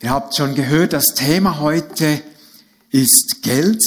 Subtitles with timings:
[0.00, 2.22] Ihr habt schon gehört, das Thema heute
[2.90, 3.82] ist Geld.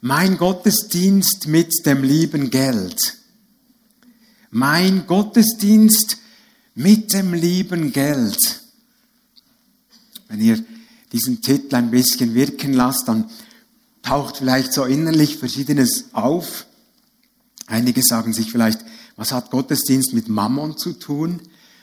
[0.00, 3.18] Mein Gottesdienst mit dem lieben Geld.
[4.50, 6.16] Mein Gottesdienst
[6.74, 8.62] mit dem lieben Geld.
[10.28, 10.64] Wenn ihr
[11.12, 13.28] diesen Titel ein bisschen wirken lasst, dann
[14.00, 16.64] taucht vielleicht so innerlich Verschiedenes auf.
[17.66, 18.80] Einige sagen sich vielleicht,
[19.16, 21.42] was hat Gottesdienst mit Mammon zu tun?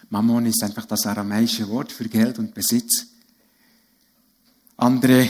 [0.10, 3.13] Mammon ist einfach das aramäische Wort für Geld und Besitz.
[4.78, 5.30] Andere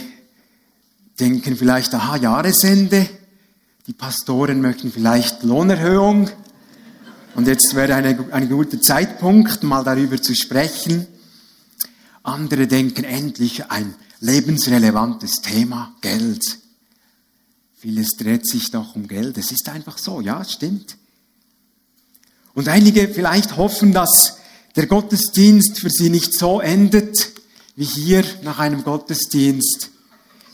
[1.19, 3.09] denken vielleicht, aha, Jahresende.
[3.87, 6.29] Die Pastoren möchten vielleicht Lohnerhöhung.
[7.35, 11.07] Und jetzt wäre eine, ein guter Zeitpunkt, mal darüber zu sprechen.
[12.21, 16.59] Andere denken endlich ein lebensrelevantes Thema, Geld.
[17.75, 19.37] Vieles dreht sich doch um Geld.
[19.37, 20.97] Es ist einfach so, ja, stimmt.
[22.53, 24.37] Und einige vielleicht hoffen, dass
[24.75, 27.32] der Gottesdienst für sie nicht so endet,
[27.75, 29.89] wie hier nach einem Gottesdienst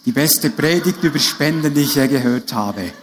[0.05, 2.93] die beste Predigt über Spenden, die ich je gehört habe.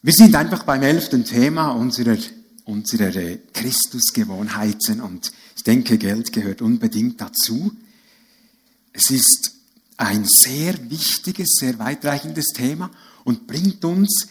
[0.00, 2.16] Wir sind einfach beim elften Thema unserer,
[2.64, 7.72] unserer Christusgewohnheiten und ich denke, Geld gehört unbedingt dazu.
[8.92, 9.57] Es ist
[9.98, 12.90] ein sehr wichtiges, sehr weitreichendes Thema
[13.24, 14.28] und bringt uns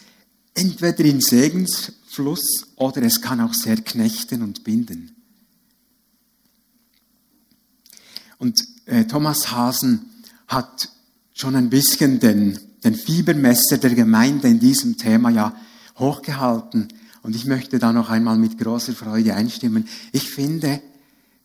[0.54, 5.14] entweder in Segensfluss oder es kann auch sehr knechten und binden.
[8.38, 10.10] Und äh, Thomas Hasen
[10.48, 10.88] hat
[11.34, 15.54] schon ein bisschen den, den Fiebermesser der Gemeinde in diesem Thema ja
[15.98, 16.88] hochgehalten.
[17.22, 19.86] Und ich möchte da noch einmal mit großer Freude einstimmen.
[20.12, 20.80] Ich finde,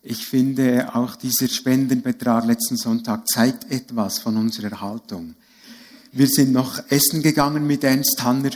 [0.04, 5.34] ich finde auch dieser Spendenbetrag letzten Sonntag zeigt etwas von unserer Haltung.
[6.12, 8.50] Wir sind noch essen gegangen mit Ernst Hanner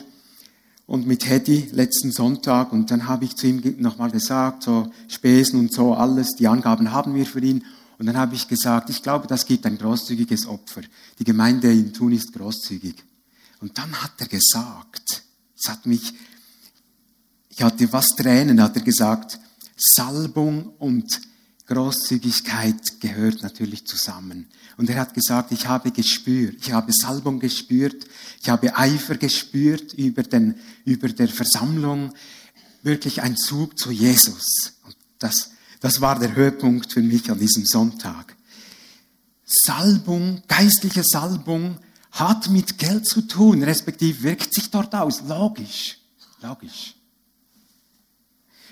[0.86, 5.58] und mit Hedy letzten Sonntag und dann habe ich zu ihm nochmal gesagt, so Spesen
[5.58, 7.64] und so alles, die Angaben haben wir für ihn.
[7.98, 10.82] Und dann habe ich gesagt, ich glaube, das gibt ein großzügiges Opfer.
[11.18, 12.94] Die Gemeinde in Thun ist großzügig.
[13.60, 15.24] Und dann hat er gesagt,
[15.58, 16.12] es hat mich,
[17.48, 19.40] ich hatte was Tränen, hat er gesagt,
[19.76, 21.27] Salbung und
[21.68, 24.48] Großzügigkeit gehört natürlich zusammen.
[24.78, 28.06] Und er hat gesagt, ich habe gespürt, ich habe Salbung gespürt,
[28.40, 32.14] ich habe Eifer gespürt über, den, über der Versammlung,
[32.82, 34.74] wirklich ein Zug zu Jesus.
[34.86, 38.34] Und das, das war der Höhepunkt für mich an diesem Sonntag.
[39.44, 41.78] Salbung, geistliche Salbung
[42.12, 45.22] hat mit Geld zu tun, respektive wirkt sich dort aus.
[45.26, 45.98] Logisch,
[46.40, 46.97] logisch.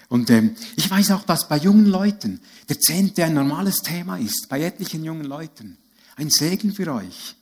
[0.08, 4.48] Und ähm, ich weiß auch, dass bei jungen Leuten der Zehnte ein normales Thema ist,
[4.48, 5.78] bei etlichen jungen Leuten.
[6.16, 7.34] Ein Segen für euch.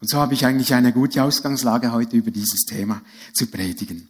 [0.00, 3.02] Und so habe ich eigentlich eine gute Ausgangslage heute über dieses Thema
[3.32, 4.08] zu predigen.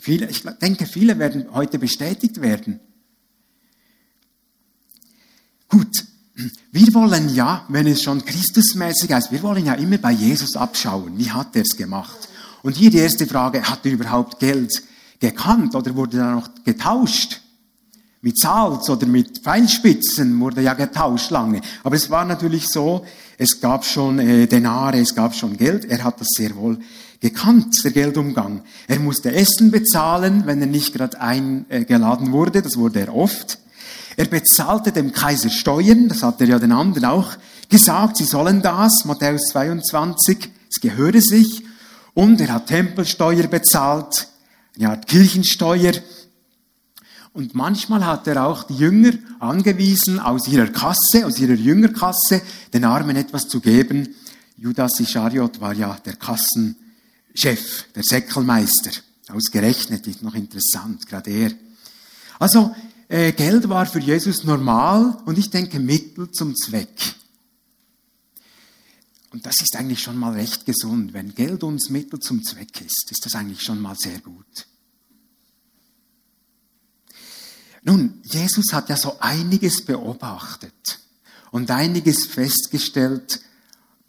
[0.00, 2.80] Viele, ich denke, viele werden heute bestätigt werden.
[5.68, 6.04] Gut,
[6.72, 11.18] wir wollen ja, wenn es schon Christusmäßig ist, wir wollen ja immer bei Jesus abschauen.
[11.18, 12.28] Wie hat er es gemacht?
[12.62, 14.72] Und hier die erste Frage, hat er überhaupt Geld
[15.18, 17.40] gekannt oder wurde er noch getauscht?
[18.20, 21.60] Mit Salz oder mit Pfeilspitzen wurde ja getauscht lange.
[21.82, 23.04] Aber es war natürlich so,
[23.36, 25.86] es gab schon äh, Denare, es gab schon Geld.
[25.86, 26.78] Er hat das sehr wohl
[27.18, 28.62] gekannt, der Geldumgang.
[28.86, 32.62] Er musste Essen bezahlen, wenn er nicht gerade eingeladen wurde.
[32.62, 33.58] Das wurde er oft.
[34.16, 37.32] Er bezahlte dem Kaiser Steuern, das hat er ja den anderen auch
[37.68, 41.64] gesagt, sie sollen das, Matthäus 22, es gehöre sich.
[42.14, 44.28] Und er hat Tempelsteuer bezahlt,
[44.78, 45.94] er hat Kirchensteuer.
[47.32, 52.42] Und manchmal hat er auch die Jünger angewiesen, aus ihrer Kasse, aus ihrer Jüngerkasse,
[52.72, 54.14] den Armen etwas zu geben.
[54.56, 58.90] Judas Ischariot war ja der Kassenchef, der Säckelmeister.
[59.28, 61.52] Ausgerechnet, ist noch interessant, gerade er.
[62.38, 62.74] Also,
[63.08, 67.14] äh, Geld war für Jesus normal und ich denke Mittel zum Zweck.
[69.32, 71.14] Und das ist eigentlich schon mal recht gesund.
[71.14, 74.66] Wenn Geld uns Mittel zum Zweck ist, ist das eigentlich schon mal sehr gut.
[77.82, 81.00] Nun, Jesus hat ja so einiges beobachtet
[81.50, 83.40] und einiges festgestellt,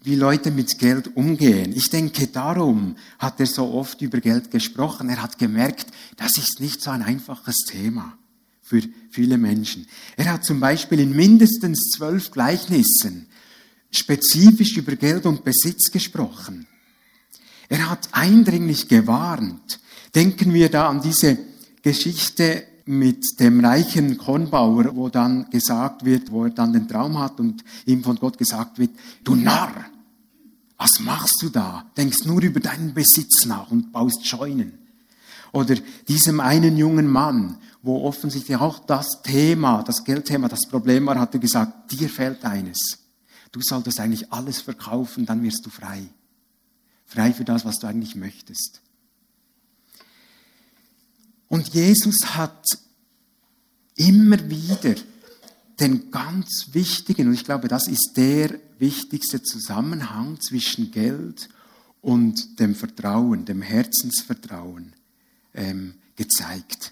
[0.03, 1.71] wie Leute mit Geld umgehen.
[1.73, 5.09] Ich denke, darum hat er so oft über Geld gesprochen.
[5.09, 5.87] Er hat gemerkt,
[6.17, 8.17] das ist nicht so ein einfaches Thema
[8.61, 9.87] für viele Menschen.
[10.17, 13.27] Er hat zum Beispiel in mindestens zwölf Gleichnissen
[13.95, 16.67] spezifisch über Geld und Besitz gesprochen.
[17.69, 19.79] Er hat eindringlich gewarnt.
[20.13, 21.37] Denken wir da an diese
[21.81, 27.39] Geschichte mit dem reichen Kornbauer, wo dann gesagt wird, wo er dann den Traum hat
[27.39, 28.91] und ihm von Gott gesagt wird,
[29.23, 29.85] du Narr,
[30.77, 31.85] Was machst du da?
[31.95, 34.79] Denkst nur über deinen Besitz nach und baust Scheunen.
[35.53, 35.75] Oder
[36.07, 41.35] diesem einen jungen Mann, wo offensichtlich auch das Thema, das Geldthema, das Problem war, hat
[41.35, 43.02] er gesagt, dir fehlt eines.
[43.53, 46.03] Du solltest eigentlich alles verkaufen, dann wirst du frei.
[47.05, 48.81] Frei für das, was du eigentlich möchtest.
[51.47, 52.65] Und Jesus hat
[53.95, 54.95] immer wieder
[55.79, 61.47] den ganz wichtigen, und ich glaube, das ist der wichtigste Zusammenhang zwischen Geld
[62.01, 64.93] und dem Vertrauen, dem Herzensvertrauen
[65.53, 66.91] ähm, gezeigt.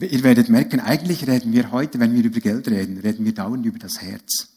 [0.00, 3.66] Ihr werdet merken, eigentlich reden wir heute, wenn wir über Geld reden, reden wir dauernd
[3.66, 4.48] über das Herz.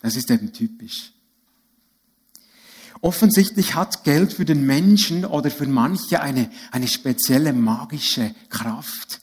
[0.00, 1.12] Das ist eben typisch.
[3.00, 9.20] Offensichtlich hat Geld für den Menschen oder für manche eine, eine spezielle magische Kraft.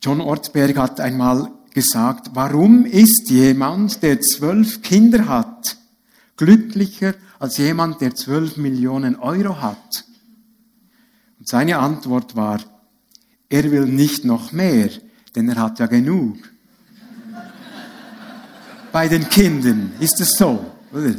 [0.00, 5.76] John Ortberg hat einmal gesagt, warum ist jemand, der zwölf Kinder hat,
[6.36, 10.04] glücklicher als jemand, der zwölf Millionen Euro hat?
[11.38, 12.60] Und seine Antwort war,
[13.52, 14.88] er will nicht noch mehr,
[15.36, 16.38] denn er hat ja genug.
[18.90, 21.14] Bei den Kindern ist es so, oder?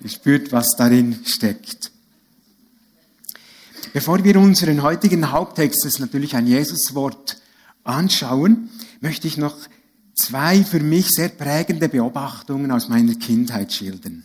[0.00, 1.92] Ihr spürt, was darin steckt.
[3.92, 7.40] Bevor wir unseren heutigen Haupttext, das ist natürlich ein Jesuswort,
[7.84, 8.70] anschauen,
[9.00, 9.56] möchte ich noch
[10.16, 14.24] zwei für mich sehr prägende Beobachtungen aus meiner Kindheit schildern.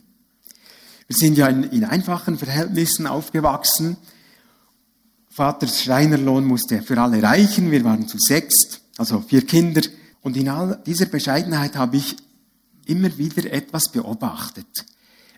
[1.08, 3.98] Wir sind ja in, in einfachen Verhältnissen aufgewachsen.
[5.39, 7.71] Vaters Schreinerlohn musste für alle reichen.
[7.71, 9.81] Wir waren zu sechst, also vier Kinder.
[10.21, 12.15] Und in all dieser Bescheidenheit habe ich
[12.86, 14.68] immer wieder etwas beobachtet.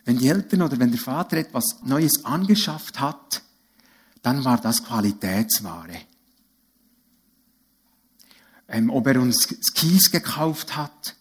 [0.05, 3.43] Wenn die Eltern oder wenn der Vater etwas Neues angeschafft hat,
[4.23, 5.99] dann war das Qualitätsware
[8.71, 11.15] ähm, ob er uns Skis gekauft hat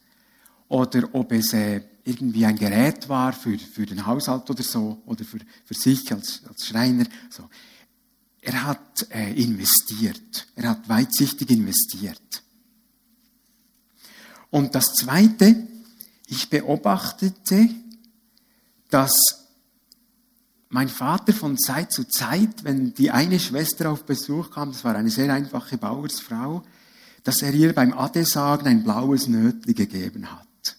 [0.68, 5.24] oder ob es äh, irgendwie ein Gerät war für, für den Haushalt oder so oder
[5.24, 7.04] für, für sich als, als Schreiner.
[7.28, 7.48] So.
[8.42, 10.48] Er hat äh, investiert.
[10.56, 12.42] Er hat weitsichtig investiert.
[14.50, 15.68] Und das Zweite,
[16.26, 17.68] ich beobachtete,
[18.88, 19.12] dass
[20.68, 24.94] mein Vater von Zeit zu Zeit, wenn die eine Schwester auf Besuch kam, das war
[24.94, 26.64] eine sehr einfache Bauersfrau,
[27.24, 30.76] dass er ihr beim Adesagen ein blaues Nötli gegeben hat.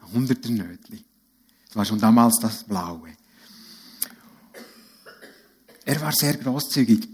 [0.00, 1.04] Ein hunderter Nötli.
[1.68, 3.10] Das war schon damals das Blaue.
[5.86, 7.08] Er war sehr großzügig.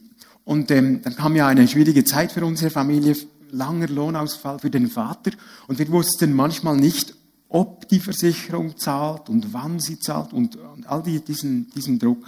[0.45, 3.15] Und ähm, dann kam ja eine schwierige Zeit für unsere Familie,
[3.51, 5.31] langer Lohnausfall für den Vater.
[5.69, 7.15] Und wir wussten manchmal nicht,
[7.49, 12.27] ob die Versicherung zahlt und wann sie zahlt und, und all die, diesen, diesen Druck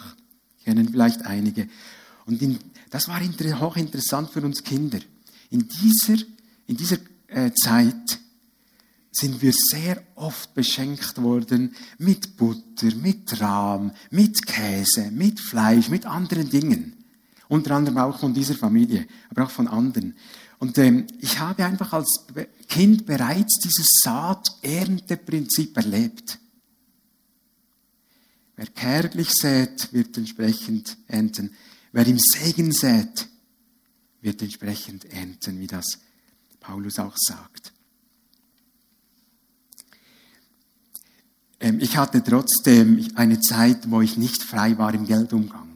[0.64, 1.66] kennen vielleicht einige.
[2.26, 2.58] Und in
[2.90, 5.00] das war hochinteressant für uns Kinder.
[5.50, 6.22] In dieser,
[6.68, 8.20] in dieser äh, Zeit
[9.14, 16.04] sind wir sehr oft beschenkt worden mit Butter, mit Rahm, mit Käse, mit Fleisch, mit
[16.04, 16.96] anderen Dingen.
[17.48, 20.16] Unter anderem auch von dieser Familie, aber auch von anderen.
[20.58, 22.26] Und ähm, ich habe einfach als
[22.68, 26.38] Kind bereits dieses Saat-Ernte-Prinzip erlebt.
[28.56, 31.54] Wer kärglich sät, wird entsprechend ernten.
[31.92, 33.28] Wer im Segen sät,
[34.22, 35.98] wird entsprechend ernten, wie das
[36.60, 37.73] Paulus auch sagt.
[41.80, 45.68] Ich hatte trotzdem eine Zeit, wo ich nicht frei war im Geldumgang.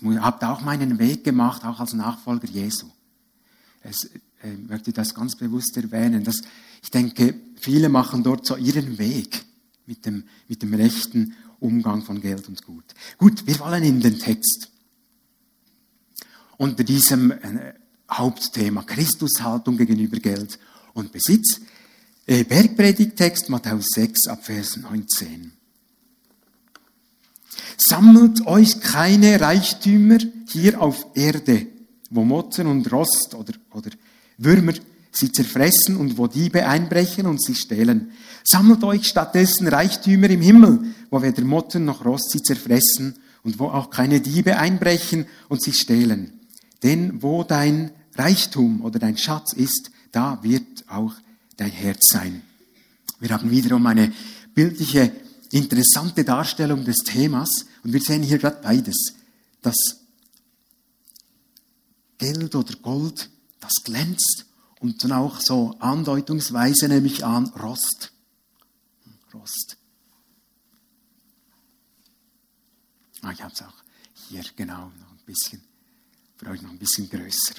[0.00, 2.86] Ich habe auch meinen Weg gemacht, auch als Nachfolger Jesu.
[3.88, 4.10] Ich
[4.42, 6.24] äh, möchte das ganz bewusst erwähnen.
[6.24, 6.42] Dass
[6.82, 9.44] ich denke, viele machen dort so ihren Weg
[9.86, 12.84] mit dem, mit dem rechten Umgang von Geld und Gut.
[13.16, 14.68] Gut, wir wollen in den Text.
[16.56, 17.74] Unter diesem äh,
[18.10, 20.58] Hauptthema Christushaltung gegenüber Geld
[20.92, 21.60] und Besitz.
[22.26, 25.52] Äh, Bergpredigtext Matthäus 6 ab Vers 19.
[27.76, 30.16] Sammelt euch keine Reichtümer
[30.48, 31.66] hier auf Erde,
[32.08, 33.90] wo Motten und Rost oder, oder
[34.38, 34.72] Würmer
[35.12, 38.12] sie zerfressen und wo Diebe einbrechen und sie stehlen.
[38.42, 43.66] Sammelt euch stattdessen Reichtümer im Himmel, wo weder Motten noch Rost sie zerfressen und wo
[43.66, 46.40] auch keine Diebe einbrechen und sie stehlen.
[46.82, 51.12] Denn wo dein Reichtum oder dein Schatz ist, da wird auch
[51.56, 52.42] dein Herz sein.
[53.20, 54.12] Wir haben wiederum eine
[54.54, 55.12] bildliche,
[55.50, 59.14] interessante Darstellung des Themas und wir sehen hier gerade beides.
[59.62, 59.76] Das
[62.18, 63.30] Geld oder Gold,
[63.60, 64.46] das glänzt
[64.80, 68.12] und dann auch so andeutungsweise nehme ich an Rost.
[69.32, 69.76] Rost.
[73.22, 73.74] Ah, ich habe es auch
[74.28, 75.62] hier genau noch ein bisschen,
[76.36, 77.54] für euch noch ein bisschen größer.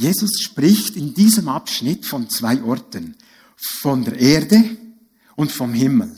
[0.00, 3.16] Jesus spricht in diesem Abschnitt von zwei Orten.
[3.54, 4.64] Von der Erde
[5.36, 6.10] und vom Himmel.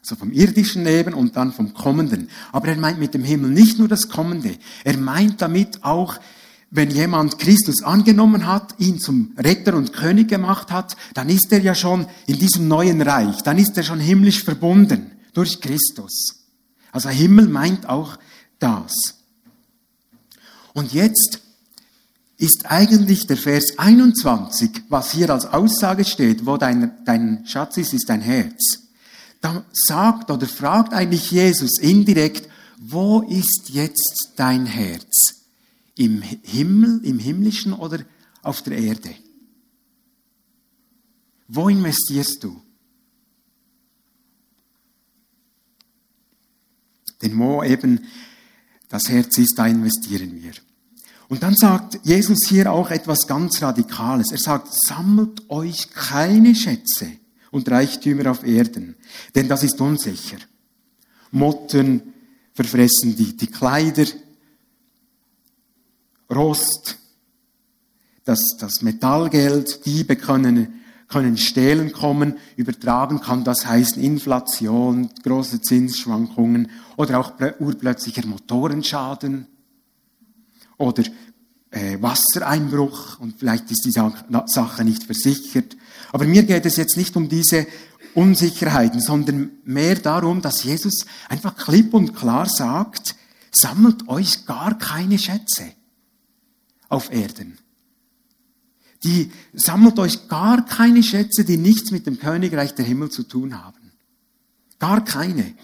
[0.00, 2.28] Also vom irdischen Leben und dann vom kommenden.
[2.50, 4.56] Aber er meint mit dem Himmel nicht nur das kommende.
[4.82, 6.18] Er meint damit auch,
[6.70, 11.60] wenn jemand Christus angenommen hat, ihn zum Retter und König gemacht hat, dann ist er
[11.60, 13.42] ja schon in diesem neuen Reich.
[13.42, 16.46] Dann ist er schon himmlisch verbunden durch Christus.
[16.90, 18.18] Also Himmel meint auch
[18.58, 18.92] das.
[20.72, 21.42] Und jetzt
[22.42, 27.94] ist eigentlich der Vers 21, was hier als Aussage steht, wo dein, dein Schatz ist,
[27.94, 28.88] ist dein Herz.
[29.40, 35.44] Da sagt oder fragt eigentlich Jesus indirekt, wo ist jetzt dein Herz?
[35.94, 38.00] Im Himmel, im himmlischen oder
[38.42, 39.14] auf der Erde?
[41.46, 42.60] Wo investierst du?
[47.22, 48.00] Denn wo eben
[48.88, 50.54] das Herz ist, da investieren wir.
[51.32, 54.32] Und dann sagt Jesus hier auch etwas ganz Radikales.
[54.32, 57.06] Er sagt, sammelt euch keine Schätze
[57.50, 58.96] und Reichtümer auf Erden,
[59.34, 60.36] denn das ist unsicher.
[61.30, 62.02] Motten
[62.52, 64.04] verfressen die, die Kleider,
[66.30, 66.98] Rost,
[68.26, 72.36] das, das Metallgeld, Diebe können, können stehlen kommen.
[72.56, 79.46] Übertragen kann das heißen Inflation, große Zinsschwankungen oder auch urplötzlicher Motorenschaden
[80.82, 81.04] oder
[81.70, 85.76] äh, Wassereinbruch und vielleicht ist die Sache nicht versichert.
[86.12, 87.66] Aber mir geht es jetzt nicht um diese
[88.14, 93.14] Unsicherheiten, sondern mehr darum, dass Jesus einfach klipp und klar sagt,
[93.50, 95.72] sammelt euch gar keine Schätze
[96.88, 97.58] auf Erden.
[99.04, 103.62] Die sammelt euch gar keine Schätze, die nichts mit dem Königreich der Himmel zu tun
[103.62, 103.92] haben.
[104.78, 105.54] Gar keine.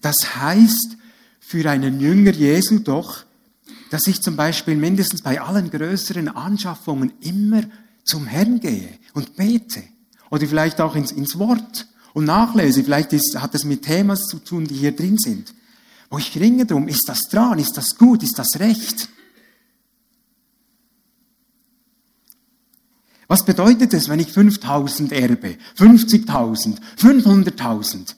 [0.00, 0.96] Das heißt,
[1.52, 3.24] für einen Jünger Jesu doch,
[3.90, 7.62] dass ich zum Beispiel mindestens bei allen größeren Anschaffungen immer
[8.04, 9.82] zum Herrn gehe und bete.
[10.30, 12.82] Oder vielleicht auch ins, ins Wort und nachlese.
[12.82, 15.52] Vielleicht ist, hat es mit Themen zu tun, die hier drin sind.
[16.08, 19.10] Wo ich ringe drum, ist das dran, ist das gut, ist das recht?
[23.28, 28.14] Was bedeutet es, wenn ich 5000 erbe, 50.000, 500.000?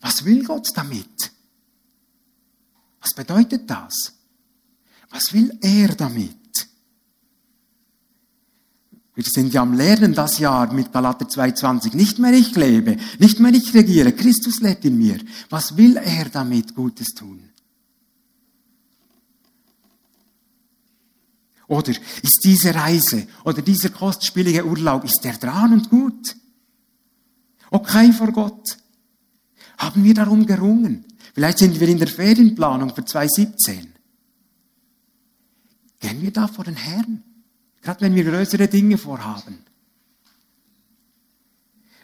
[0.00, 1.32] Was will Gott damit?
[3.00, 4.14] Was bedeutet das?
[5.10, 6.36] Was will er damit?
[9.14, 11.96] Wir sind ja am Lernen das Jahr mit Galater 2,20.
[11.96, 15.18] Nicht mehr ich lebe, nicht mehr ich regiere, Christus lebt in mir.
[15.50, 17.50] Was will er damit Gutes tun?
[21.66, 26.36] Oder ist diese Reise oder dieser kostspielige Urlaub, ist der dran und gut?
[27.70, 28.78] Okay vor Gott.
[29.78, 31.04] Haben wir darum gerungen?
[31.38, 33.94] Vielleicht sind wir in der Ferienplanung für 2017.
[36.00, 37.22] Gehen wir da vor den Herrn?
[37.80, 39.60] Gerade wenn wir größere Dinge vorhaben.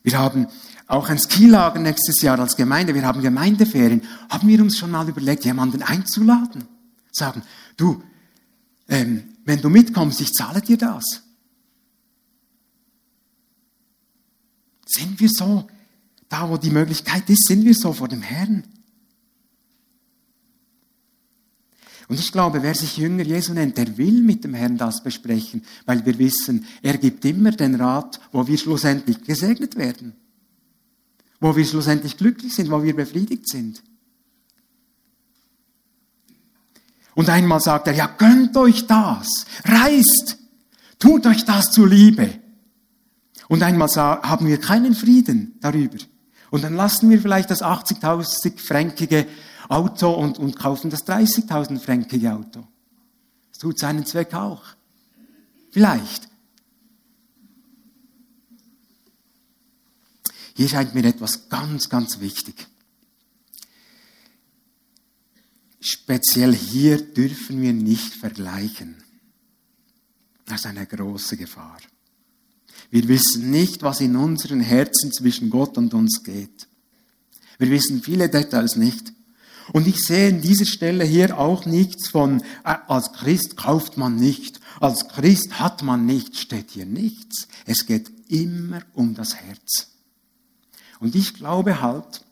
[0.05, 0.47] Wir haben
[0.87, 2.95] auch ein Skilager nächstes Jahr als Gemeinde.
[2.95, 4.03] Wir haben Gemeindeferien.
[4.31, 6.69] Haben wir uns schon mal überlegt, jemanden einzuladen?
[7.11, 7.43] Sagen,
[7.77, 8.05] du,
[8.87, 11.25] ähm, wenn du mitkommst, ich zahle dir das.
[14.87, 15.67] Sind wir so,
[16.29, 18.63] da wo die Möglichkeit ist, sind wir so vor dem Herrn?
[22.09, 25.65] Und ich glaube, wer sich Jünger Jesu nennt, der will mit dem Herrn das besprechen,
[25.87, 30.15] weil wir wissen, er gibt immer den Rat, wo wir schlussendlich gesegnet werden,
[31.41, 33.83] wo wir schlussendlich glücklich sind, wo wir befriedigt sind.
[37.15, 40.37] Und einmal sagt er, ja, gönnt euch das, reist,
[40.99, 42.41] tut euch das zur Liebe.
[43.49, 45.99] Und einmal haben wir keinen Frieden darüber.
[46.51, 49.27] Und dann lassen wir vielleicht das 80.000 fränkige
[49.69, 52.67] Auto und, und kaufen das 30.000 fränkige Auto.
[53.51, 54.63] Das tut seinen Zweck auch.
[55.71, 56.29] Vielleicht.
[60.57, 62.67] Hier scheint mir etwas ganz, ganz wichtig.
[65.81, 69.03] Speziell hier dürfen wir nicht vergleichen.
[70.47, 71.79] Das ist eine große Gefahr.
[72.91, 76.69] Wir wissen nicht, was in unseren Herzen zwischen Gott und uns geht.
[77.59, 79.13] Wir wissen viele Details nicht.
[79.73, 84.17] Und ich sehe in dieser Stelle hier auch nichts von, äh, als Christ kauft man
[84.17, 87.49] nicht, als Christ hat man nicht, steht hier nichts.
[87.65, 89.89] Es geht immer um das Herz.
[91.01, 92.23] Und ich glaube halt,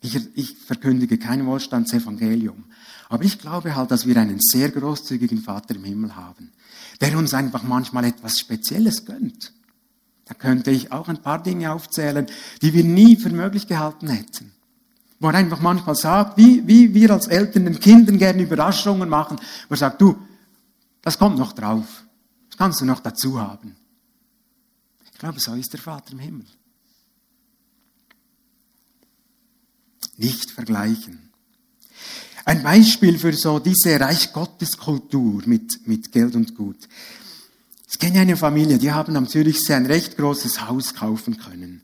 [0.00, 2.64] ich, ich verkündige kein Wohlstandsevangelium,
[3.08, 6.52] aber ich glaube halt, dass wir einen sehr großzügigen Vater im Himmel haben,
[7.00, 9.52] der uns einfach manchmal etwas Spezielles gönnt.
[10.26, 12.26] Da könnte ich auch ein paar Dinge aufzählen,
[12.62, 14.53] die wir nie für möglich gehalten hätten
[15.20, 19.38] wo er einfach manchmal sagt, wie, wie wir als Eltern den Kindern gerne Überraschungen machen,
[19.68, 20.16] wo er sagt, du,
[21.04, 22.04] Das kommt noch drauf.
[22.48, 23.76] Das kannst du noch dazu haben.
[25.12, 26.46] Ich glaube, so ist der Vater im Himmel.
[30.16, 31.30] Nicht vergleichen.
[32.46, 36.88] Ein Beispiel für so diese Reich Gottes Kultur mit, mit Geld und Gut.
[37.90, 41.82] Ich kenne eine Familie, die haben am Zürichsee ein recht großes Haus kaufen können.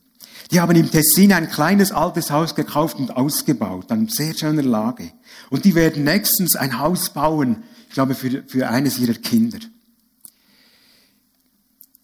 [0.50, 5.12] Die haben im Tessin ein kleines altes Haus gekauft und ausgebaut, an sehr schöner Lage.
[5.48, 9.58] Und die werden nächstens ein Haus bauen, ich glaube, für, für eines ihrer Kinder.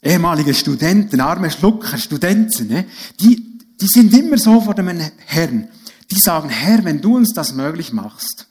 [0.02, 2.86] Ehemalige Studenten, arme Schlucker, Studenten, ne?
[3.20, 5.68] die, die sind immer so vor dem Herrn.
[6.10, 8.46] Die sagen, Herr, wenn du uns das möglich machst,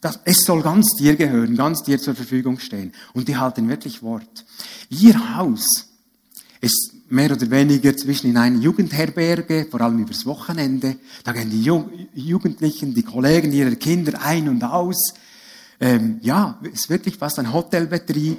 [0.00, 2.92] das, es soll ganz dir gehören, ganz dir zur Verfügung stehen.
[3.12, 4.44] Und die halten wirklich Wort.
[4.88, 5.66] Ihr Haus
[6.60, 10.96] ist mehr oder weniger zwischen in einer Jugendherberge, vor allem übers Wochenende.
[11.22, 15.14] Da gehen die Jugendlichen, die Kollegen ihrer Kinder ein und aus.
[15.80, 18.38] Ähm, ja, ist wirklich fast ein Hotelbetrieb.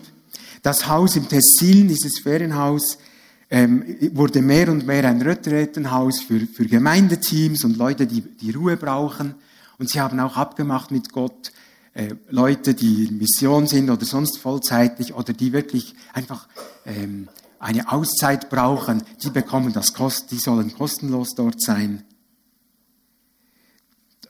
[0.61, 2.97] Das Haus im Tessin, dieses Ferienhaus,
[3.49, 8.77] ähm, wurde mehr und mehr ein Rettrettenhaus für, für Gemeindeteams und Leute, die, die Ruhe
[8.77, 9.35] brauchen.
[9.77, 11.51] Und sie haben auch abgemacht mit Gott,
[11.93, 16.47] äh, Leute, die in Mission sind oder sonst vollzeitlich oder die wirklich einfach
[16.85, 17.27] ähm,
[17.59, 22.03] eine Auszeit brauchen, die bekommen das Kost, die sollen kostenlos dort sein.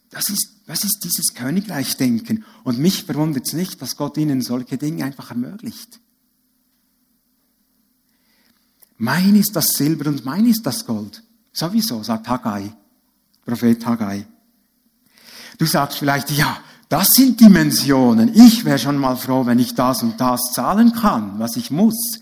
[0.10, 2.46] Das ist, das ist dieses Königreich-Denken.
[2.64, 6.00] Und mich verwundert es nicht, dass Gott ihnen solche Dinge einfach ermöglicht.
[8.98, 11.22] Mein ist das Silber und mein ist das Gold.
[11.52, 12.74] Sowieso, sagt Haggai,
[13.44, 14.26] Prophet Haggai.
[15.58, 18.34] Du sagst vielleicht, ja, das sind Dimensionen.
[18.34, 22.20] Ich wäre schon mal froh, wenn ich das und das zahlen kann, was ich muss.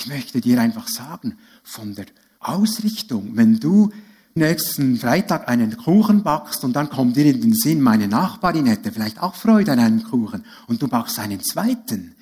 [0.00, 2.06] Ich möchte dir einfach sagen, von der
[2.38, 3.90] Ausrichtung, wenn du
[4.34, 8.92] nächsten Freitag einen Kuchen backst und dann kommt dir in den Sinn, meine Nachbarin hätte
[8.92, 12.14] vielleicht auch Freude an einem Kuchen und du backst einen zweiten.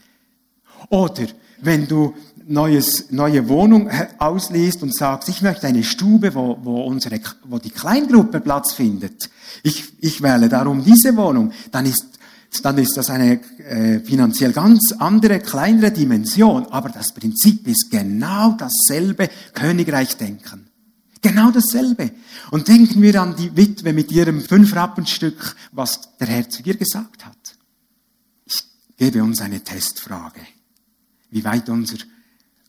[0.88, 1.28] Oder
[1.60, 2.14] wenn du
[2.48, 7.70] neues, neue Wohnung ausliest und sagst, ich möchte eine Stube, wo, wo, unsere, wo die
[7.70, 9.30] Kleingruppe Platz findet.
[9.62, 11.52] Ich, ich wähle darum diese Wohnung.
[11.70, 12.17] Dann ist,
[12.62, 16.66] dann ist das eine äh, finanziell ganz andere, kleinere Dimension.
[16.66, 20.68] Aber das Prinzip ist genau dasselbe Königreich-Denken.
[21.20, 22.10] Genau dasselbe.
[22.50, 27.26] Und denken wir an die Witwe mit ihrem Fünf-Rappenstück, was der Herr zu ihr gesagt
[27.26, 27.36] hat.
[28.46, 28.64] Ich
[28.96, 30.40] gebe uns eine Testfrage.
[31.30, 31.98] Wie weit unser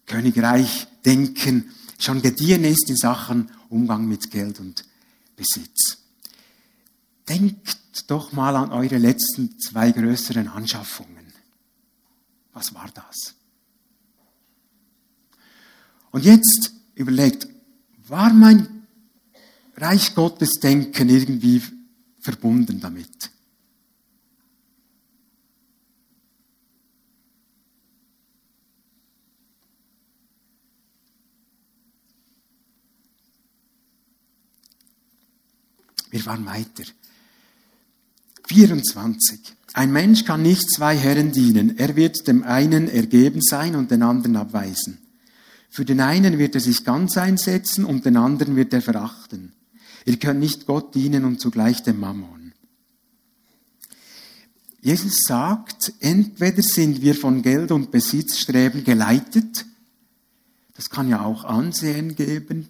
[0.06, 4.84] Königreich denken schon gediehen ist in Sachen Umgang mit Geld und
[5.36, 5.98] Besitz.
[7.30, 11.32] Denkt doch mal an eure letzten zwei größeren Anschaffungen.
[12.54, 13.36] Was war das?
[16.12, 17.48] Und jetzt überlegt,
[18.08, 18.88] war mein
[19.78, 21.62] Reich Gottes Denken irgendwie
[22.20, 23.30] verbunden damit?
[36.10, 36.84] Wir waren weiter.
[38.50, 39.40] 24.
[39.74, 41.78] Ein Mensch kann nicht zwei Herren dienen.
[41.78, 44.98] Er wird dem einen ergeben sein und den anderen abweisen.
[45.70, 49.54] Für den einen wird er sich ganz einsetzen und den anderen wird er verachten.
[50.06, 52.54] Ihr könnt nicht Gott dienen und zugleich dem Mammon.
[54.82, 59.66] Jesus sagt, entweder sind wir von Geld und Besitzstreben geleitet,
[60.74, 62.68] das kann ja auch Ansehen geben,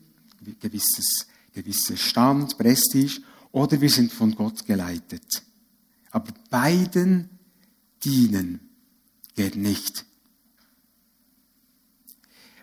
[0.59, 5.43] gewisses, gewisser Stand, Prestige, oder wir sind von Gott geleitet.
[6.11, 7.29] Aber beiden
[8.03, 8.59] dienen
[9.35, 10.05] geht nicht.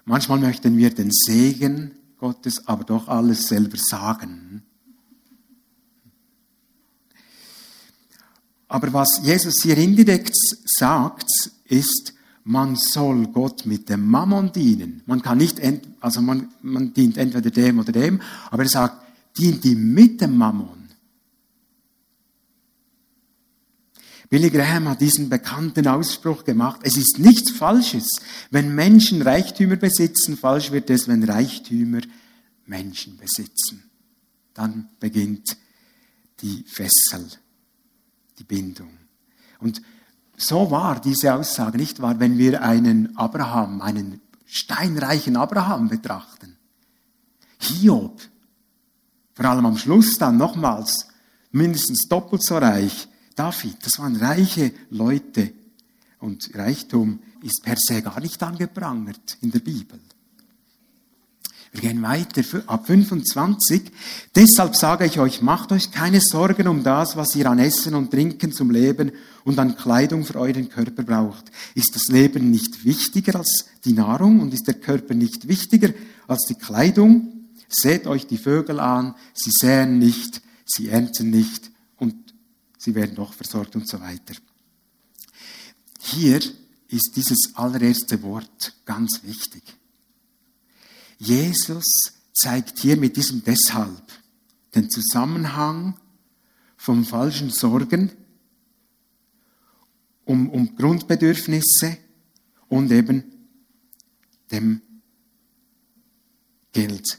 [0.04, 4.62] Manchmal möchten wir den Segen Gottes aber doch alles selber sagen.
[8.68, 11.28] Aber was Jesus hier indirekt sagt,
[11.64, 15.02] ist, man soll Gott mit dem Mammon dienen.
[15.06, 15.60] Man kann nicht,
[16.00, 19.04] also man, man dient entweder dem oder dem, aber er sagt,
[19.36, 20.75] dient ihm mit dem Mammon.
[24.28, 28.08] Billy Graham hat diesen bekannten Ausspruch gemacht, es ist nichts Falsches,
[28.50, 32.00] wenn Menschen Reichtümer besitzen, falsch wird es, wenn Reichtümer
[32.66, 33.90] Menschen besitzen.
[34.52, 35.56] Dann beginnt
[36.40, 37.28] die Fessel,
[38.38, 38.90] die Bindung.
[39.60, 39.80] Und
[40.36, 46.56] so war diese Aussage nicht wahr, wenn wir einen Abraham, einen steinreichen Abraham betrachten.
[47.58, 48.20] Hiob,
[49.34, 51.08] vor allem am Schluss dann nochmals,
[51.52, 55.52] mindestens doppelt so reich, David, das waren reiche Leute.
[56.18, 60.00] Und Reichtum ist per se gar nicht angeprangert in der Bibel.
[61.72, 63.92] Wir gehen weiter, ab 25.
[64.34, 68.10] Deshalb sage ich euch, macht euch keine Sorgen um das, was ihr an Essen und
[68.10, 69.12] Trinken zum Leben
[69.44, 71.50] und an Kleidung für euren Körper braucht.
[71.74, 75.92] Ist das Leben nicht wichtiger als die Nahrung und ist der Körper nicht wichtiger
[76.26, 77.44] als die Kleidung?
[77.68, 81.70] Seht euch die Vögel an, sie säen nicht, sie ernten nicht
[82.86, 84.34] sie werden doch versorgt und so weiter.
[86.00, 86.40] Hier
[86.86, 89.62] ist dieses allererste Wort ganz wichtig.
[91.18, 91.84] Jesus
[92.32, 94.04] zeigt hier mit diesem deshalb
[94.72, 95.98] den Zusammenhang
[96.76, 98.12] vom falschen Sorgen
[100.24, 101.98] um, um Grundbedürfnisse
[102.68, 103.24] und eben
[104.52, 104.80] dem
[106.72, 107.18] Geld.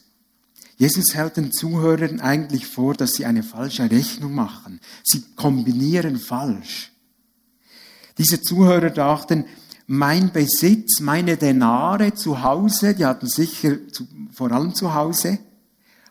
[0.78, 4.80] Jesus hält den Zuhörern eigentlich vor, dass sie eine falsche Rechnung machen.
[5.04, 6.92] Sie kombinieren falsch.
[8.18, 9.46] Diese Zuhörer dachten,
[9.88, 15.40] mein Besitz, meine Denare zu Hause, die hatten sicher zu, vor allem zu Hause,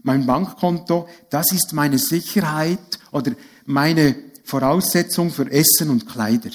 [0.02, 3.32] mein Bankkonto, das ist meine Sicherheit oder
[3.66, 6.50] meine Voraussetzung für Essen und Kleider.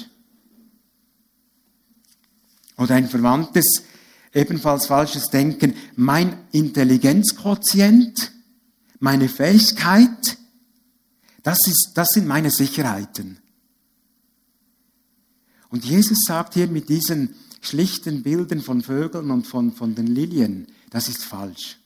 [2.77, 3.83] Oder ein verwandtes,
[4.33, 8.31] ebenfalls falsches Denken, mein Intelligenzquotient,
[8.99, 10.37] meine Fähigkeit,
[11.43, 13.39] das, ist, das sind meine Sicherheiten.
[15.69, 20.67] Und Jesus sagt hier mit diesen schlichten Bildern von Vögeln und von, von den Lilien,
[20.89, 21.77] das ist falsch.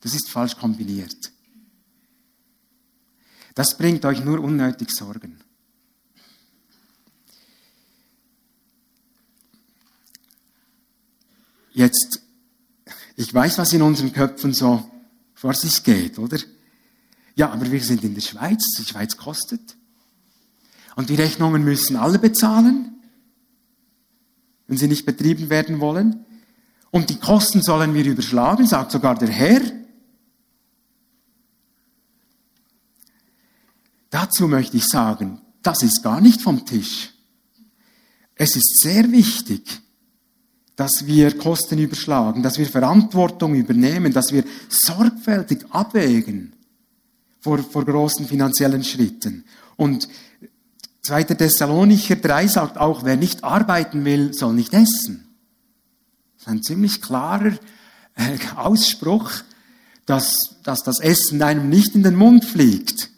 [0.00, 1.32] Das ist falsch kombiniert.
[3.54, 5.40] Das bringt euch nur unnötig Sorgen.
[11.78, 12.20] Jetzt,
[13.14, 14.90] ich weiß, was in unseren Köpfen so
[15.34, 16.38] vor sich geht, oder?
[17.36, 19.76] Ja, aber wir sind in der Schweiz, die Schweiz kostet.
[20.96, 22.98] Und die Rechnungen müssen alle bezahlen
[24.68, 26.24] wenn sie nicht betrieben werden wollen.
[26.90, 29.60] Und die Kosten sollen wir überschlagen, sagt sogar der Herr.
[34.10, 37.10] Dazu möchte ich sagen, das ist gar nicht vom Tisch.
[38.36, 39.80] Es ist sehr wichtig,
[40.78, 46.52] dass wir Kosten überschlagen, dass wir Verantwortung übernehmen, dass wir sorgfältig abwägen
[47.40, 49.44] vor, vor großen finanziellen Schritten.
[49.74, 50.08] Und
[51.02, 51.24] 2.
[51.24, 55.26] Thessalonicher 3 sagt auch, wer nicht arbeiten will, soll nicht essen.
[56.36, 57.54] Das ist ein ziemlich klarer
[58.14, 59.32] äh, Ausspruch,
[60.06, 63.10] dass, dass das Essen einem nicht in den Mund fliegt.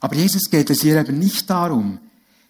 [0.00, 2.00] Aber Jesus geht es hier eben nicht darum.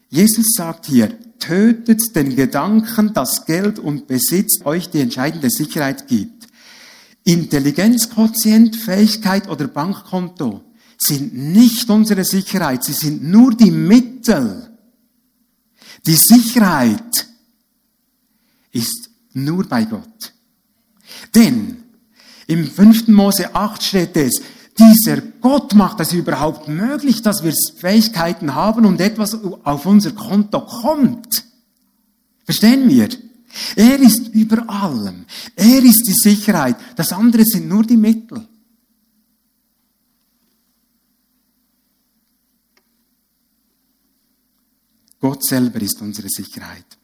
[0.09, 6.47] Jesus sagt hier, tötet den Gedanken, dass Geld und Besitz euch die entscheidende Sicherheit gibt.
[7.25, 10.63] Intelligenzquotient, Fähigkeit oder Bankkonto
[10.97, 14.71] sind nicht unsere Sicherheit, sie sind nur die Mittel.
[16.07, 17.27] Die Sicherheit
[18.71, 20.33] ist nur bei Gott.
[21.35, 21.79] Denn
[22.47, 23.09] im 5.
[23.09, 24.41] Mose 8 steht es,
[24.79, 29.33] dieser Gott macht es überhaupt möglich, dass wir Fähigkeiten haben und etwas
[29.63, 31.45] auf unser Konto kommt.
[32.45, 33.09] Verstehen wir?
[33.77, 35.25] Er ist über allem.
[35.55, 36.75] Er ist die Sicherheit.
[36.97, 38.45] Das andere sind nur die Mittel.
[45.21, 46.99] Gott selber ist unsere Sicherheit.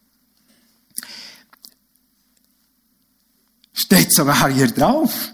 [3.73, 5.33] Steht sogar hier drauf.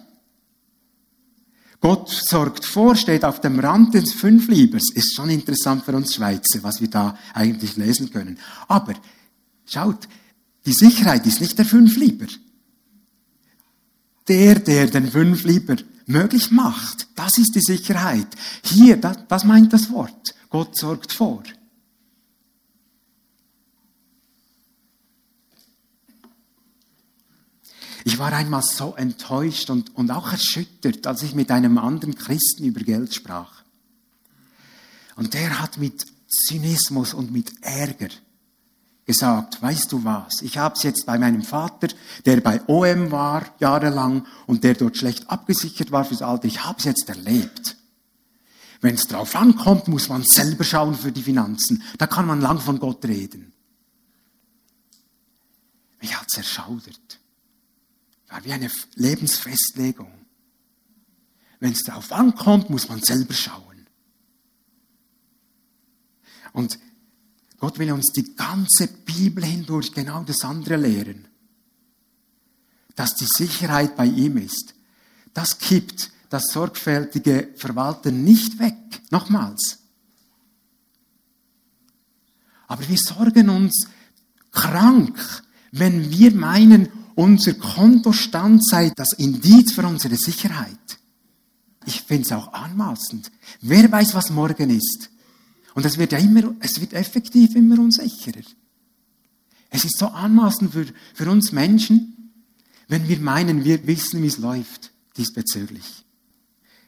[1.80, 4.90] Gott sorgt vor, steht auf dem Rand des Fünfliebers.
[4.94, 8.38] Ist schon interessant für uns Schweizer, was wir da eigentlich lesen können.
[8.66, 8.94] Aber
[9.64, 10.08] schaut,
[10.66, 12.26] die Sicherheit ist nicht der Fünflieber.
[14.26, 18.26] Der, der den Fünflieber möglich macht, das ist die Sicherheit.
[18.62, 20.34] Hier, das, das meint das Wort.
[20.50, 21.42] Gott sorgt vor.
[28.08, 32.64] Ich war einmal so enttäuscht und, und auch erschüttert, als ich mit einem anderen Christen
[32.64, 33.62] über Geld sprach.
[35.16, 38.08] Und der hat mit Zynismus und mit Ärger
[39.04, 41.88] gesagt, weißt du was, ich habe es jetzt bei meinem Vater,
[42.24, 46.78] der bei OM war jahrelang und der dort schlecht abgesichert war fürs Alter, ich habe
[46.78, 47.76] es jetzt erlebt.
[48.80, 51.82] Wenn es drauf ankommt, muss man selber schauen für die Finanzen.
[51.98, 53.52] Da kann man lang von Gott reden.
[56.00, 57.18] Mich hat es erschaudert.
[58.28, 60.12] War wie eine Lebensfestlegung.
[61.60, 63.86] Wenn es darauf ankommt, muss man selber schauen.
[66.52, 66.78] Und
[67.58, 71.26] Gott will uns die ganze Bibel hindurch genau das andere lehren.
[72.94, 74.74] Dass die Sicherheit bei ihm ist.
[75.34, 78.76] Das kippt das sorgfältige Verwalten nicht weg.
[79.10, 79.78] Nochmals.
[82.66, 83.86] Aber wir sorgen uns
[84.52, 85.18] krank,
[85.72, 90.78] wenn wir meinen, unser Kontostand sei das Indiz für unsere Sicherheit.
[91.84, 93.32] Ich finde es auch anmaßend.
[93.60, 95.10] Wer weiß, was morgen ist?
[95.74, 98.44] Und es wird ja immer, es wird effektiv immer unsicherer.
[99.68, 102.30] Es ist so anmaßend für, für uns Menschen,
[102.86, 106.04] wenn wir meinen, wir wissen, wie es läuft diesbezüglich.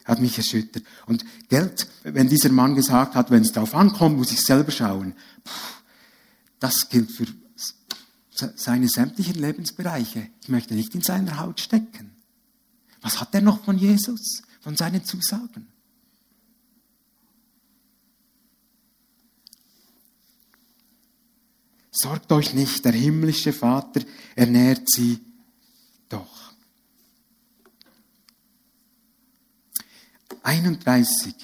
[0.04, 0.84] Hat mich erschüttert.
[1.06, 5.14] Und Geld, wenn dieser Mann gesagt hat, wenn es darauf ankommt, muss ich selber schauen.
[6.60, 7.26] Das gilt für
[8.56, 10.28] seine sämtlichen Lebensbereiche.
[10.42, 12.10] Ich möchte nicht in seiner Haut stecken.
[13.00, 15.68] Was hat er noch von Jesus, von seinen Zusagen?
[21.92, 24.00] Sorgt euch nicht, der himmlische Vater
[24.34, 25.20] ernährt sie
[26.08, 26.52] doch.
[30.42, 31.34] 31.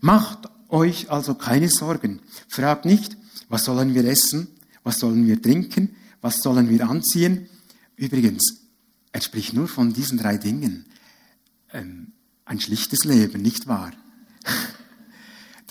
[0.00, 2.20] Macht euch also keine Sorgen.
[2.48, 3.16] Fragt nicht,
[3.48, 4.48] was sollen wir essen,
[4.84, 7.48] was sollen wir trinken, was sollen wir anziehen.
[7.96, 8.60] Übrigens,
[9.12, 10.86] er spricht nur von diesen drei Dingen.
[11.72, 12.12] Ähm,
[12.44, 13.92] ein schlichtes Leben, nicht wahr?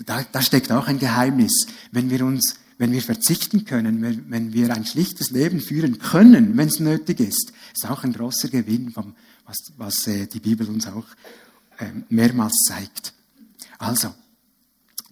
[0.06, 1.68] Da, da steckt auch ein Geheimnis.
[1.92, 6.70] Wenn wir uns wenn wir verzichten können, wenn, wir ein schlichtes Leben führen können, wenn
[6.70, 10.88] es nötig ist, ist auch ein großer Gewinn, vom, was, was äh, die Bibel uns
[10.88, 11.06] auch
[11.78, 13.14] äh, mehrmals zeigt.
[13.80, 14.16] Also,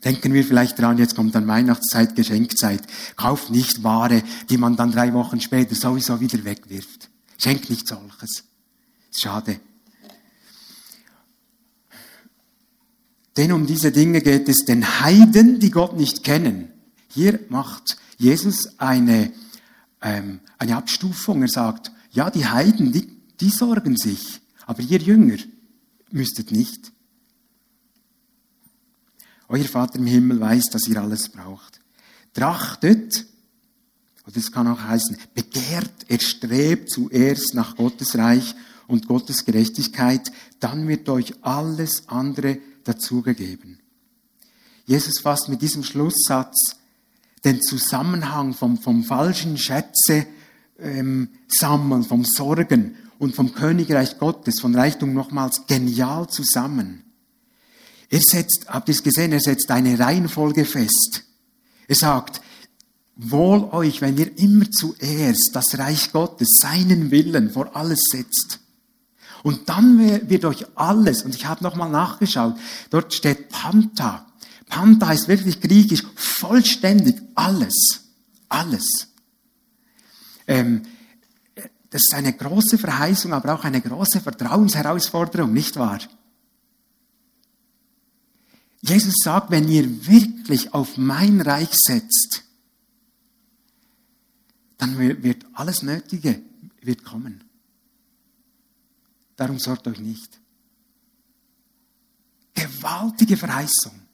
[0.03, 2.81] denken wir vielleicht dran, jetzt kommt dann Weihnachtszeit, Geschenkzeit.
[3.15, 7.09] Kauft nicht Ware, die man dann drei Wochen später sowieso wieder wegwirft.
[7.37, 8.43] Schenkt nicht solches.
[9.11, 9.59] Schade.
[13.37, 16.69] Denn um diese Dinge geht es den Heiden, die Gott nicht kennen.
[17.07, 19.31] Hier macht Jesus eine,
[20.01, 21.43] ähm, eine Abstufung.
[21.43, 23.07] Er sagt, ja, die Heiden, die,
[23.39, 25.37] die sorgen sich, aber ihr Jünger
[26.11, 26.91] müsstet nicht.
[29.47, 31.79] Euer Vater im Himmel weiß, dass ihr alles braucht.
[32.33, 33.25] Trachtet,
[34.25, 38.55] oder es kann auch heißen, begehrt, erstrebt zuerst nach Gottes Reich
[38.87, 43.79] und Gottes Gerechtigkeit, dann wird euch alles andere dazugegeben.
[44.85, 46.77] Jesus fasst mit diesem Schlusssatz
[47.43, 50.25] den Zusammenhang vom, vom falschen Schätze
[50.79, 57.03] ähm, sammeln, vom Sorgen und vom Königreich Gottes, von Reichtum nochmals genial zusammen.
[58.09, 61.23] Er setzt, habt ihr es gesehen, er setzt eine Reihenfolge fest.
[61.87, 62.41] Er sagt,
[63.15, 68.59] wohl euch, wenn ihr immer zuerst das Reich Gottes, seinen Willen vor alles setzt.
[69.43, 72.55] Und dann wird euch alles, und ich habe nochmal nachgeschaut,
[72.89, 74.27] dort steht Panta,
[74.67, 78.01] Panta heißt wirklich griechisch vollständig alles.
[78.49, 79.07] Alles.
[80.45, 80.83] Ähm,
[81.89, 85.99] das ist eine große Verheißung, aber auch eine große Vertrauensherausforderung, nicht wahr?
[88.81, 92.43] Jesus sagt, wenn ihr wirklich auf mein Reich setzt,
[94.77, 96.41] dann wird alles Nötige
[96.81, 97.43] wird kommen.
[99.35, 100.39] Darum sorgt euch nicht.
[102.53, 104.07] Gewaltige Verheißung.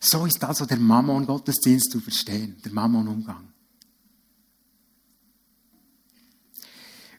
[0.00, 3.49] So ist also der Mammon-Gottesdienst zu verstehen, der Mammon-Umgang.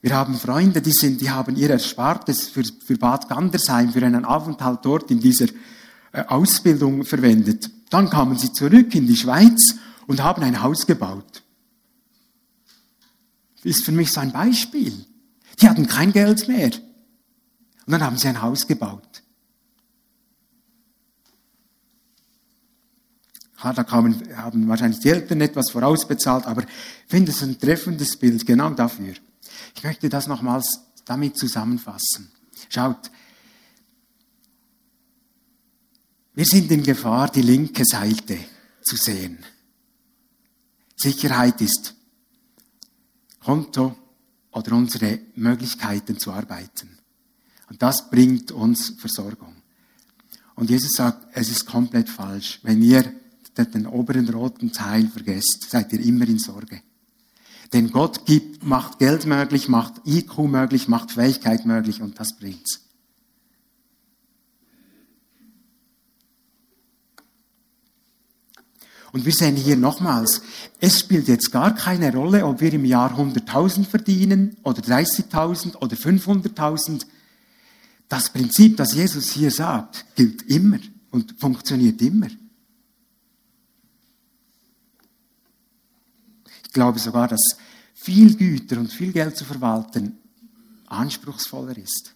[0.01, 4.25] Wir haben Freunde, die, sind, die haben ihr Erspartes für, für Bad Gandersheim, für einen
[4.25, 5.45] Aufenthalt dort in dieser
[6.11, 7.69] äh, Ausbildung verwendet.
[7.91, 9.75] Dann kamen sie zurück in die Schweiz
[10.07, 11.43] und haben ein Haus gebaut.
[13.63, 15.05] Ist für mich so ein Beispiel.
[15.61, 16.71] Die hatten kein Geld mehr.
[17.85, 19.07] Und dann haben sie ein Haus gebaut.
[23.63, 26.67] da kamen, haben wahrscheinlich die Eltern etwas vorausbezahlt, aber ich
[27.07, 29.13] finde es ein treffendes Bild genau dafür.
[29.75, 32.31] Ich möchte das nochmals damit zusammenfassen.
[32.69, 33.11] Schaut,
[36.33, 38.37] wir sind in Gefahr, die linke Seite
[38.83, 39.43] zu sehen.
[40.95, 41.95] Sicherheit ist
[43.39, 43.97] Konto
[44.51, 46.97] oder unsere Möglichkeiten zu arbeiten.
[47.69, 49.55] Und das bringt uns Versorgung.
[50.55, 52.59] Und Jesus sagt, es ist komplett falsch.
[52.63, 53.13] Wenn ihr
[53.57, 56.81] den oberen roten Teil vergesst, seid ihr immer in Sorge.
[57.73, 62.81] Denn Gott gibt, macht Geld möglich, macht IQ möglich, macht Fähigkeit möglich und das bringt's.
[69.13, 70.41] Und wir sehen hier nochmals,
[70.79, 75.95] es spielt jetzt gar keine Rolle, ob wir im Jahr 100.000 verdienen oder 30.000 oder
[75.95, 77.05] 500.000.
[78.07, 80.79] Das Prinzip, das Jesus hier sagt, gilt immer
[81.11, 82.27] und funktioniert immer.
[86.63, 87.57] Ich glaube sogar, dass
[88.01, 90.17] viel Güter und viel Geld zu verwalten
[90.87, 92.15] anspruchsvoller ist.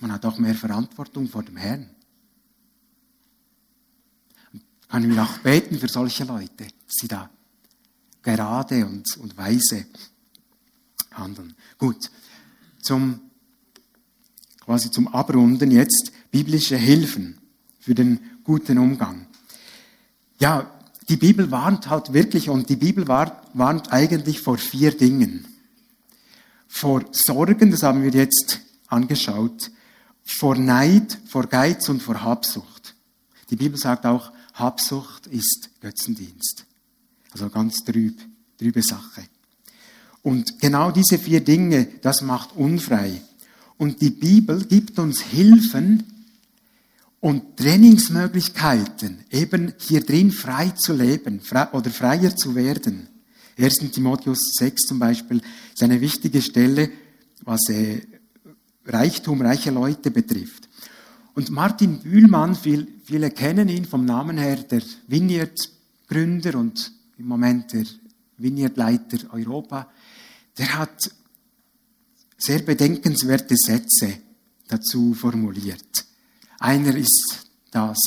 [0.00, 1.88] Man hat auch mehr Verantwortung vor dem Herrn.
[4.88, 7.30] Kann ich auch beten für solche Leute, dass sie da
[8.22, 9.86] gerade und, und weise
[11.12, 11.54] handeln.
[11.78, 12.10] Gut,
[12.82, 13.20] zum,
[14.60, 17.38] quasi zum Abrunden jetzt biblische Hilfen
[17.78, 19.26] für den guten Umgang.
[20.40, 25.46] Ja, die Bibel warnt halt wirklich und die Bibel warnt eigentlich vor vier Dingen.
[26.68, 29.70] Vor Sorgen, das haben wir jetzt angeschaut,
[30.24, 32.94] vor Neid, vor Geiz und vor Habsucht.
[33.50, 36.64] Die Bibel sagt auch, Habsucht ist Götzendienst.
[37.32, 38.18] Also ganz trüb,
[38.58, 39.22] trübe Sache.
[40.22, 43.22] Und genau diese vier Dinge, das macht unfrei.
[43.76, 46.21] Und die Bibel gibt uns Hilfen
[47.22, 51.40] und Trainingsmöglichkeiten, eben hier drin frei zu leben
[51.72, 53.08] oder freier zu werden.
[53.56, 53.92] 1.
[53.92, 55.40] Timotheus 6 zum Beispiel
[55.72, 56.90] ist eine wichtige Stelle,
[57.44, 58.00] was äh,
[58.84, 60.68] Reichtum, reiche Leute betrifft.
[61.34, 67.84] Und Martin Bühlmann, viele kennen ihn vom Namen her, der Vineyard-Gründer und im Moment der
[68.36, 69.88] Vineyard-Leiter Europa,
[70.58, 71.08] der hat
[72.36, 74.18] sehr bedenkenswerte Sätze
[74.66, 76.11] dazu formuliert.
[76.62, 77.98] Einer ist das.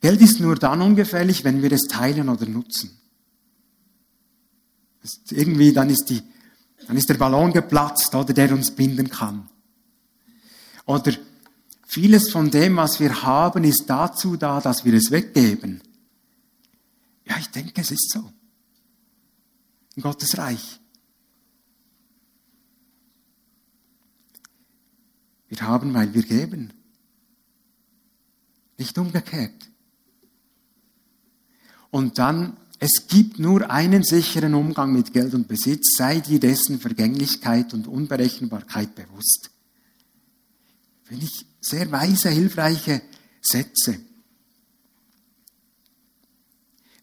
[0.00, 2.98] Geld ist nur dann ungefährlich, wenn wir es teilen oder nutzen.
[5.30, 6.20] irgendwie, dann ist, die,
[6.86, 9.48] dann ist der Ballon geplatzt, oder der uns binden kann.
[10.84, 11.12] Oder
[11.86, 15.80] vieles von dem, was wir haben, ist dazu da, dass wir es weggeben.
[17.24, 18.32] Ja, ich denke, es ist so.
[19.94, 20.80] In Gottes Reich.
[25.48, 26.72] Wir haben, weil wir geben.
[28.82, 29.70] Nicht umgekehrt.
[31.92, 36.80] Und dann, es gibt nur einen sicheren Umgang mit Geld und Besitz, sei dir dessen
[36.80, 39.50] Vergänglichkeit und Unberechenbarkeit bewusst.
[41.04, 43.02] Finde ich sehr weise, hilfreiche
[43.40, 44.00] Sätze.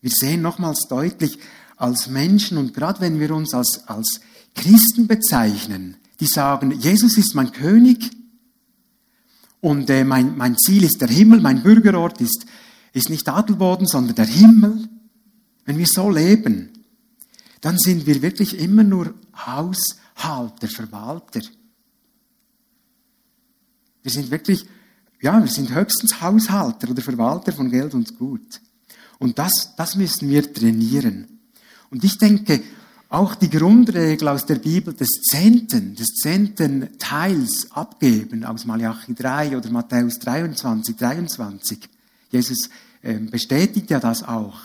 [0.01, 1.39] Wir sehen nochmals deutlich,
[1.77, 4.19] als Menschen und gerade wenn wir uns als, als
[4.53, 8.18] Christen bezeichnen, die sagen, Jesus ist mein König
[9.61, 12.45] und äh, mein, mein Ziel ist der Himmel, mein Bürgerort ist,
[12.93, 14.87] ist nicht Adelboden, sondern der Himmel.
[15.65, 16.69] Wenn wir so leben,
[17.61, 21.41] dann sind wir wirklich immer nur Haushalter, Verwalter.
[24.01, 24.65] Wir sind wirklich,
[25.21, 28.61] ja, wir sind höchstens Haushalter oder Verwalter von Geld und Gut.
[29.19, 31.39] Und das, das müssen wir trainieren.
[31.89, 32.63] Und ich denke,
[33.09, 39.57] auch die Grundregel aus der Bibel des Zehnten, des zehnten Teils abgeben aus Malachi 3
[39.57, 41.79] oder Matthäus 23, 23.
[42.31, 42.69] Jesus
[43.03, 44.61] ähm, bestätigt ja das auch.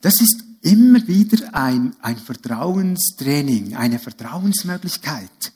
[0.00, 5.52] Das ist immer wieder ein, ein Vertrauenstraining, eine Vertrauensmöglichkeit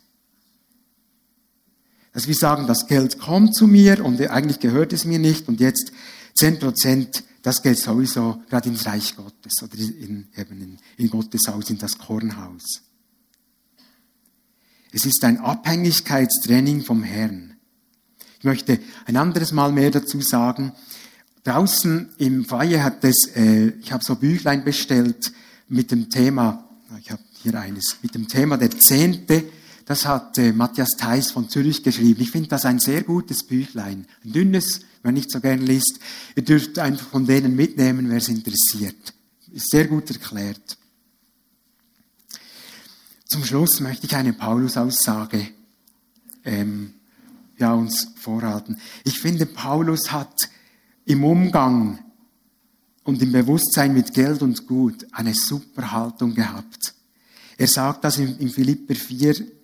[2.16, 5.60] dass wir sagen, das Geld kommt zu mir und eigentlich gehört es mir nicht und
[5.60, 5.92] jetzt
[6.36, 11.42] 10 Prozent, das geht sowieso gerade ins Reich Gottes oder in, eben in, in Gottes
[11.46, 12.82] Haus, in das Kornhaus.
[14.90, 17.56] Es ist ein Abhängigkeitstraining vom Herrn.
[18.40, 20.72] Ich möchte ein anderes Mal mehr dazu sagen.
[21.44, 25.32] Draußen im Feier hat es, äh, ich habe so Büchlein bestellt
[25.68, 29.44] mit dem Thema, ich habe hier eines, mit dem Thema der Zehnte
[29.86, 32.20] das hat äh, Matthias Theis von Zürich geschrieben.
[32.20, 34.06] Ich finde das ein sehr gutes Büchlein.
[34.24, 36.00] Ein dünnes, wenn nicht so gern liest.
[36.34, 39.14] Ihr dürft einfach von denen mitnehmen, wer es interessiert.
[39.52, 40.76] Ist sehr gut erklärt.
[43.26, 45.48] Zum Schluss möchte ich eine Paulus-Aussage
[46.44, 46.94] ähm,
[47.56, 48.80] ja, uns vorhalten.
[49.04, 50.34] Ich finde, Paulus hat
[51.04, 52.00] im Umgang
[53.04, 56.92] und im Bewusstsein mit Geld und Gut eine super Haltung gehabt.
[57.56, 59.55] Er sagt das in, in Philipper 4,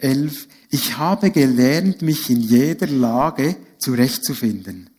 [0.00, 4.90] 11, ich habe gelernt, mich in jeder Lage zurechtzufinden.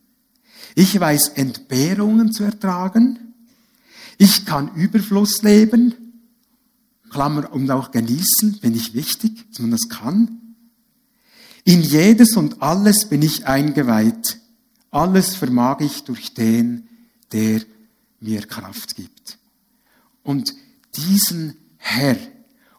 [0.74, 3.18] Ich weiß Entbehrungen zu ertragen.
[4.18, 5.94] Ich kann Überfluss leben.
[7.10, 10.56] Klammer, und auch genießen, bin ich wichtig, dass man das kann.
[11.64, 14.38] In jedes und alles bin ich eingeweiht.
[14.90, 16.88] Alles vermag ich durch den,
[17.32, 17.62] der
[18.20, 19.38] mir Kraft gibt.
[20.22, 20.54] Und
[20.96, 22.16] diesen Herr,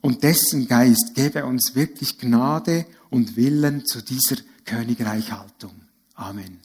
[0.04, 4.36] und dessen Geist gebe uns wirklich Gnade und Willen zu dieser
[4.66, 5.72] Königreichhaltung.
[6.16, 6.60] Amen.